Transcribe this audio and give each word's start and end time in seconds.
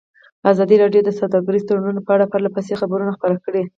ازادي 0.51 0.75
راډیو 0.83 1.01
د 1.05 1.09
سوداګریز 1.19 1.63
تړونونه 1.67 1.99
په 2.03 2.11
اړه 2.15 2.25
پرله 2.31 2.49
پسې 2.55 2.73
خبرونه 2.81 3.11
خپاره 3.17 3.37
کړي. 3.45 3.63